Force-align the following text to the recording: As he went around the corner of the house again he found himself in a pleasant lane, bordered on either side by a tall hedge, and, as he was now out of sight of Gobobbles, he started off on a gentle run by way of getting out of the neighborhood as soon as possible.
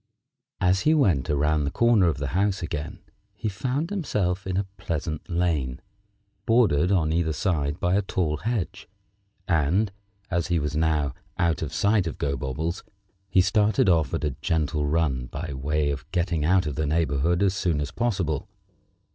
As 0.59 0.79
he 0.81 0.95
went 0.95 1.29
around 1.29 1.63
the 1.63 1.69
corner 1.69 2.07
of 2.07 2.17
the 2.17 2.29
house 2.29 2.63
again 2.63 3.01
he 3.35 3.47
found 3.47 3.91
himself 3.91 4.47
in 4.47 4.57
a 4.57 4.65
pleasant 4.77 5.29
lane, 5.29 5.79
bordered 6.47 6.91
on 6.91 7.13
either 7.13 7.33
side 7.33 7.79
by 7.79 7.93
a 7.93 8.01
tall 8.01 8.37
hedge, 8.37 8.89
and, 9.47 9.91
as 10.31 10.47
he 10.47 10.57
was 10.57 10.75
now 10.75 11.13
out 11.37 11.61
of 11.61 11.71
sight 11.71 12.07
of 12.07 12.17
Gobobbles, 12.17 12.83
he 13.29 13.41
started 13.41 13.89
off 13.89 14.11
on 14.11 14.21
a 14.23 14.31
gentle 14.41 14.87
run 14.87 15.27
by 15.27 15.53
way 15.53 15.91
of 15.91 16.09
getting 16.11 16.43
out 16.43 16.65
of 16.65 16.73
the 16.73 16.87
neighborhood 16.87 17.43
as 17.43 17.53
soon 17.53 17.79
as 17.79 17.91
possible. 17.91 18.49